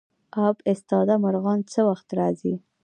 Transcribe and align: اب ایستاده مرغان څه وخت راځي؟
اب 0.45 0.57
ایستاده 0.69 1.15
مرغان 1.23 1.59
څه 1.71 1.79
وخت 1.89 2.07
راځي؟ 2.19 2.53